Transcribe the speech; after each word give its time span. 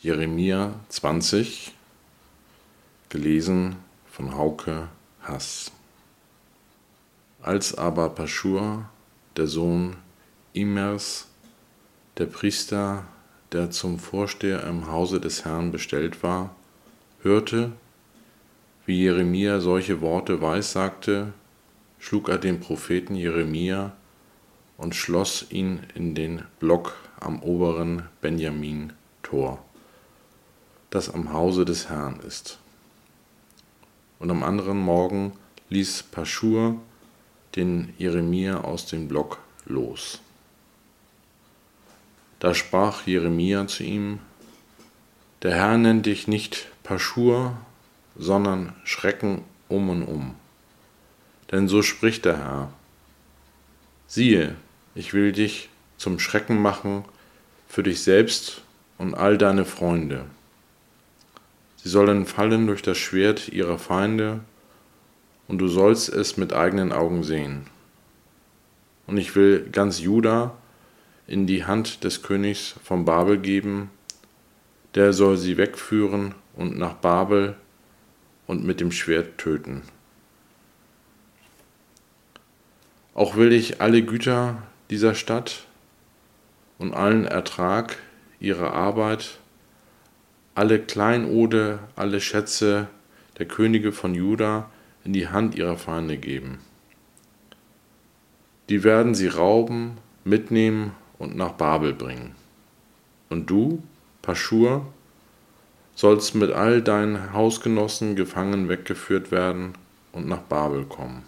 Jeremia 0.00 0.74
20, 0.90 1.72
gelesen 3.08 3.74
von 4.08 4.36
Hauke 4.36 4.86
Hass. 5.22 5.72
Als 7.42 7.76
aber 7.76 8.10
Paschur, 8.10 8.88
der 9.36 9.48
Sohn 9.48 9.96
Imers, 10.52 11.26
der 12.16 12.26
Priester, 12.26 13.06
der 13.50 13.72
zum 13.72 13.98
Vorsteher 13.98 14.62
im 14.68 14.86
Hause 14.86 15.20
des 15.20 15.44
Herrn 15.44 15.72
bestellt 15.72 16.22
war, 16.22 16.54
hörte, 17.22 17.72
wie 18.86 19.02
Jeremia 19.02 19.58
solche 19.58 20.00
Worte 20.00 20.40
weissagte, 20.40 21.32
schlug 21.98 22.28
er 22.28 22.38
den 22.38 22.60
Propheten 22.60 23.16
Jeremia 23.16 23.96
und 24.76 24.94
schloss 24.94 25.46
ihn 25.50 25.80
in 25.96 26.14
den 26.14 26.44
Block 26.60 26.94
am 27.18 27.42
oberen 27.42 28.04
Benjamin-Tor, 28.20 29.64
das 30.90 31.12
am 31.12 31.32
Hause 31.32 31.64
des 31.64 31.88
Herrn 31.88 32.20
ist. 32.26 32.58
Und 34.18 34.30
am 34.30 34.42
anderen 34.42 34.78
Morgen 34.78 35.32
ließ 35.68 36.04
Paschur 36.04 36.76
den 37.56 37.92
Jeremia 37.98 38.60
aus 38.62 38.86
dem 38.86 39.08
Block 39.08 39.38
los. 39.66 40.20
Da 42.40 42.54
sprach 42.54 43.06
Jeremia 43.06 43.66
zu 43.66 43.82
ihm, 43.82 44.20
der 45.42 45.54
Herr 45.54 45.78
nennt 45.78 46.06
dich 46.06 46.26
nicht 46.26 46.68
Paschur, 46.82 47.56
sondern 48.16 48.74
Schrecken 48.84 49.44
um 49.68 49.88
und 49.90 50.02
um. 50.02 50.34
Denn 51.50 51.68
so 51.68 51.82
spricht 51.82 52.24
der 52.24 52.38
Herr. 52.38 52.72
Siehe, 54.06 54.56
ich 54.94 55.14
will 55.14 55.32
dich 55.32 55.68
zum 55.96 56.18
Schrecken 56.18 56.60
machen 56.60 57.04
für 57.68 57.82
dich 57.82 58.02
selbst 58.02 58.62
und 58.98 59.14
all 59.14 59.38
deine 59.38 59.64
Freunde. 59.64 60.24
Sie 61.82 61.88
sollen 61.88 62.26
fallen 62.26 62.66
durch 62.66 62.82
das 62.82 62.98
Schwert 62.98 63.48
ihrer 63.48 63.78
Feinde, 63.78 64.40
und 65.46 65.58
du 65.58 65.68
sollst 65.68 66.10
es 66.10 66.36
mit 66.36 66.52
eigenen 66.52 66.92
Augen 66.92 67.22
sehen. 67.22 67.66
Und 69.06 69.16
ich 69.16 69.34
will 69.34 69.66
ganz 69.72 70.00
Juda 70.00 70.54
in 71.26 71.46
die 71.46 71.64
Hand 71.64 72.04
des 72.04 72.22
Königs 72.22 72.74
von 72.84 73.04
Babel 73.04 73.38
geben, 73.38 73.90
der 74.94 75.12
soll 75.12 75.36
sie 75.36 75.56
wegführen 75.56 76.34
und 76.54 76.76
nach 76.76 76.94
Babel 76.94 77.56
und 78.46 78.64
mit 78.64 78.80
dem 78.80 78.92
Schwert 78.92 79.38
töten. 79.38 79.82
Auch 83.14 83.36
will 83.36 83.52
ich 83.52 83.80
alle 83.80 84.02
Güter 84.02 84.62
dieser 84.90 85.14
Stadt 85.14 85.66
und 86.78 86.94
allen 86.94 87.24
Ertrag 87.24 87.96
ihrer 88.40 88.72
Arbeit, 88.72 89.38
alle 90.58 90.80
Kleinode, 90.80 91.78
alle 91.94 92.20
Schätze 92.20 92.88
der 93.38 93.46
Könige 93.46 93.92
von 93.92 94.12
Juda 94.12 94.68
in 95.04 95.12
die 95.12 95.28
Hand 95.28 95.54
ihrer 95.54 95.76
Feinde 95.76 96.16
geben. 96.16 96.58
Die 98.68 98.82
werden 98.82 99.14
sie 99.14 99.28
rauben, 99.28 99.98
mitnehmen 100.24 100.96
und 101.16 101.36
nach 101.36 101.52
Babel 101.52 101.94
bringen. 101.94 102.34
Und 103.28 103.48
du, 103.48 103.84
Paschur, 104.20 104.84
sollst 105.94 106.34
mit 106.34 106.50
all 106.50 106.82
deinen 106.82 107.32
Hausgenossen 107.32 108.16
gefangen 108.16 108.68
weggeführt 108.68 109.30
werden 109.30 109.74
und 110.10 110.26
nach 110.26 110.42
Babel 110.42 110.86
kommen. 110.86 111.22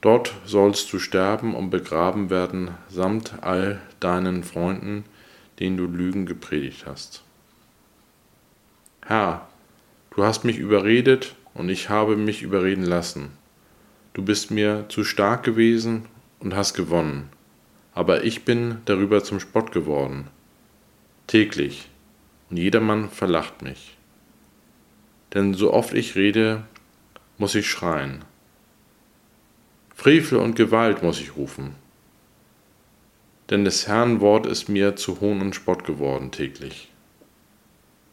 Dort 0.00 0.32
sollst 0.46 0.90
du 0.90 0.98
sterben 0.98 1.54
und 1.54 1.68
begraben 1.68 2.30
werden 2.30 2.70
samt 2.88 3.42
all 3.42 3.78
deinen 4.00 4.42
Freunden, 4.42 5.04
denen 5.60 5.76
du 5.76 5.84
Lügen 5.84 6.24
gepredigt 6.24 6.86
hast. 6.86 7.22
Herr, 9.04 9.48
du 10.14 10.22
hast 10.22 10.44
mich 10.44 10.58
überredet 10.58 11.34
und 11.54 11.68
ich 11.68 11.88
habe 11.88 12.16
mich 12.16 12.42
überreden 12.42 12.84
lassen. 12.84 13.30
Du 14.14 14.22
bist 14.22 14.50
mir 14.50 14.86
zu 14.88 15.02
stark 15.02 15.42
gewesen 15.42 16.06
und 16.38 16.54
hast 16.54 16.74
gewonnen, 16.74 17.28
aber 17.94 18.24
ich 18.24 18.44
bin 18.44 18.78
darüber 18.84 19.24
zum 19.24 19.40
Spott 19.40 19.72
geworden. 19.72 20.28
Täglich, 21.26 21.88
und 22.48 22.58
jedermann 22.58 23.10
verlacht 23.10 23.62
mich. 23.62 23.96
Denn 25.34 25.54
so 25.54 25.72
oft 25.72 25.94
ich 25.94 26.14
rede, 26.14 26.62
muss 27.38 27.54
ich 27.54 27.68
schreien 27.68 28.24
Frevel 29.96 30.38
und 30.38 30.56
Gewalt 30.56 31.02
muss 31.02 31.20
ich 31.20 31.36
rufen. 31.36 31.74
Denn 33.50 33.64
des 33.64 33.88
Herrn 33.88 34.20
Wort 34.20 34.46
ist 34.46 34.68
mir 34.68 34.96
zu 34.96 35.20
Hohn 35.20 35.40
und 35.40 35.54
Spott 35.54 35.84
geworden 35.84 36.30
täglich. 36.30 36.91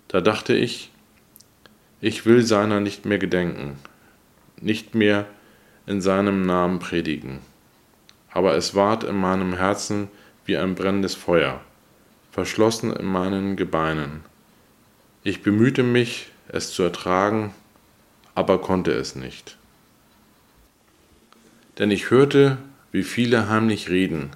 Da 0.09 0.21
dachte 0.21 0.55
ich, 0.55 0.91
ich 2.01 2.25
will 2.25 2.41
seiner 2.41 2.79
nicht 2.79 3.05
mehr 3.05 3.19
gedenken, 3.19 3.77
nicht 4.59 4.95
mehr 4.95 5.27
in 5.85 6.01
seinem 6.01 6.41
Namen 6.41 6.79
predigen. 6.79 7.39
Aber 8.31 8.55
es 8.55 8.73
ward 8.73 9.03
in 9.03 9.15
meinem 9.15 9.53
Herzen 9.53 10.07
wie 10.45 10.57
ein 10.57 10.73
brennendes 10.73 11.13
Feuer, 11.13 11.61
verschlossen 12.31 12.91
in 12.91 13.05
meinen 13.05 13.55
Gebeinen. 13.55 14.21
Ich 15.23 15.43
bemühte 15.43 15.83
mich, 15.83 16.31
es 16.47 16.71
zu 16.71 16.81
ertragen, 16.81 17.53
aber 18.33 18.61
konnte 18.61 18.91
es 18.91 19.15
nicht. 19.15 19.57
Denn 21.77 21.91
ich 21.91 22.09
hörte, 22.09 22.57
wie 22.91 23.03
viele 23.03 23.47
heimlich 23.47 23.89
reden. 23.89 24.31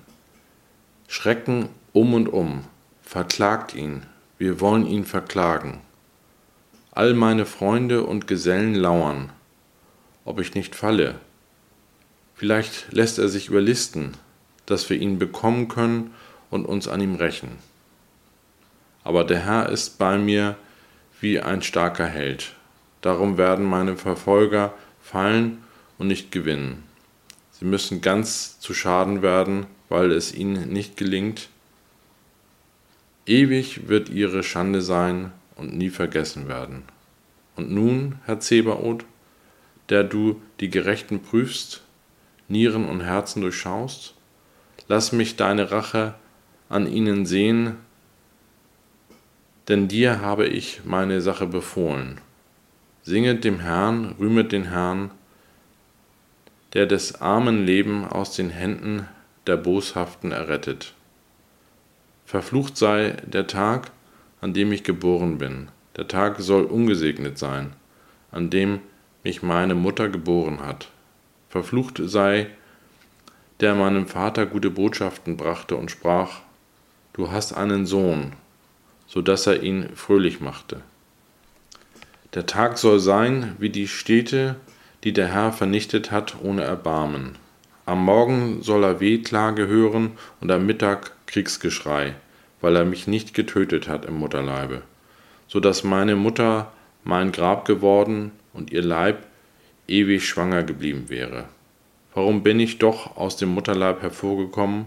Schrecken 1.08 1.70
um 1.94 2.14
und 2.14 2.28
um, 2.28 2.64
verklagt 3.02 3.74
ihn, 3.74 4.04
wir 4.44 4.60
wollen 4.60 4.86
ihn 4.86 5.06
verklagen. 5.06 5.80
All 6.92 7.14
meine 7.14 7.46
Freunde 7.46 8.04
und 8.04 8.28
Gesellen 8.28 8.76
lauern, 8.76 9.32
ob 10.26 10.42
ich 10.42 10.54
nicht 10.54 10.76
falle. 10.76 11.16
Vielleicht 12.36 12.92
lässt 12.92 13.20
er 13.20 13.30
sich 13.30 13.48
überlisten, 13.48 14.18
dass 14.66 14.90
wir 14.90 14.98
ihn 14.98 15.18
bekommen 15.18 15.70
können 15.70 16.14
und 16.50 16.66
uns 16.66 16.90
an 16.90 17.00
ihm 17.00 17.16
rächen. 17.16 17.52
Aber 19.06 19.24
der 19.24 19.46
Herr 19.46 19.70
ist 19.70 19.98
bei 19.98 20.18
mir 20.18 20.58
wie 21.22 21.40
ein 21.40 21.62
starker 21.62 22.08
Held. 22.08 22.54
Darum 23.00 23.38
werden 23.38 23.64
meine 23.64 23.96
Verfolger 23.96 24.74
fallen 25.02 25.64
und 25.98 26.08
nicht 26.08 26.34
gewinnen. 26.34 26.84
Sie 27.52 27.64
müssen 27.64 28.02
ganz 28.02 28.60
zu 28.60 28.74
Schaden 28.74 29.22
werden, 29.22 29.68
weil 29.88 30.12
es 30.12 30.36
ihnen 30.36 30.68
nicht 30.68 30.98
gelingt. 30.98 31.48
Ewig 33.26 33.88
wird 33.88 34.10
ihre 34.10 34.44
Schande 34.44 34.82
sein 34.82 35.32
und 35.56 35.78
nie 35.78 35.90
vergessen 35.90 36.48
werden. 36.48 36.84
Und 37.56 37.72
nun, 37.72 38.20
Herr 38.26 38.40
Zebaoth, 38.40 39.06
der 39.90 40.04
du 40.04 40.42
die 40.60 40.70
Gerechten 40.70 41.22
prüfst, 41.22 41.84
Nieren 42.50 42.86
und 42.86 43.02
Herzen 43.02 43.42
durchschaust, 43.42 44.16
lass 44.88 45.12
mich 45.14 45.38
deine 45.38 45.72
Rache 45.72 46.16
an 46.68 46.88
ihnen 46.88 47.26
sehen, 47.26 47.78
denn 49.70 49.88
dir 49.88 50.20
habe 50.20 50.48
ich 50.48 50.82
meine 50.84 51.22
Sache 51.22 51.48
befohlen. 51.48 52.20
Singet 53.04 53.44
dem 53.44 53.60
Herrn, 53.60 54.16
rühmet 54.20 54.52
den 54.52 54.66
Herrn, 54.66 55.12
der 56.74 56.86
des 56.86 57.22
armen 57.22 57.66
Leben 57.66 58.06
aus 58.06 58.36
den 58.36 58.50
Händen 58.50 59.08
der 59.48 59.58
Boshaften 59.58 60.32
errettet. 60.32 60.94
Verflucht 62.26 62.78
sei 62.78 63.18
der 63.26 63.48
Tag, 63.48 63.92
an 64.42 64.54
dem 64.54 64.72
ich 64.72 64.84
geboren 64.84 65.38
bin. 65.38 65.70
Der 65.96 66.08
Tag 66.08 66.40
soll 66.40 66.64
ungesegnet 66.64 67.38
sein, 67.38 67.74
an 68.32 68.50
dem 68.50 68.80
mich 69.24 69.44
meine 69.44 69.76
Mutter 69.76 70.10
geboren 70.10 70.60
hat. 70.60 70.90
Verflucht 71.50 72.02
sei, 72.04 72.48
der 73.60 73.76
meinem 73.76 74.08
Vater 74.08 74.46
gute 74.46 74.70
Botschaften 74.70 75.38
brachte 75.38 75.76
und 75.76 75.92
sprach, 75.92 76.42
Du 77.14 77.32
hast 77.32 77.54
einen 77.54 77.86
Sohn, 77.86 78.34
so 79.06 79.22
dass 79.22 79.46
er 79.46 79.62
ihn 79.62 79.90
fröhlich 79.96 80.42
machte. 80.42 80.82
Der 82.34 82.48
Tag 82.48 82.80
soll 82.80 83.00
sein 83.00 83.56
wie 83.60 83.70
die 83.70 83.88
Städte, 83.88 84.56
die 85.04 85.14
der 85.14 85.28
Herr 85.28 85.52
vernichtet 85.52 86.10
hat 86.10 86.38
ohne 86.42 86.64
Erbarmen. 86.64 87.38
Am 87.86 88.06
Morgen 88.06 88.62
soll 88.62 88.86
er 88.86 89.02
Wehklage 89.02 89.68
hören 89.68 90.12
und 90.40 90.50
am 90.52 90.66
Mittag 90.66 91.12
Kriegsgeschrei, 91.28 92.16
weil 92.62 92.78
er 92.78 92.86
mich 92.86 93.08
nicht 93.08 93.34
getötet 93.34 93.90
hat 93.90 94.06
im 94.06 94.16
Mutterleibe, 94.16 94.84
so 95.48 95.60
dass 95.60 95.84
meine 95.84 96.16
Mutter 96.16 96.72
mein 97.04 97.34
Grab 97.34 97.66
geworden 97.66 98.32
und 98.54 98.72
ihr 98.72 98.84
Leib 98.84 99.26
ewig 99.86 100.26
schwanger 100.26 100.64
geblieben 100.64 101.10
wäre. 101.10 101.50
Warum 102.14 102.42
bin 102.42 102.62
ich 102.62 102.78
doch 102.78 103.18
aus 103.18 103.36
dem 103.36 103.50
Mutterleib 103.50 104.02
hervorgekommen, 104.02 104.86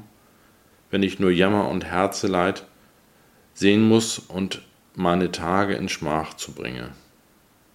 wenn 0.90 1.02
ich 1.02 1.18
nur 1.18 1.30
Jammer 1.30 1.68
und 1.68 1.84
Herzeleid 1.84 2.64
sehen 3.52 3.86
muss 3.86 4.18
und 4.18 4.62
meine 4.94 5.32
Tage 5.32 5.74
in 5.74 5.90
Schmach 5.90 6.32
zu 6.34 6.52
bringen? 6.52 6.90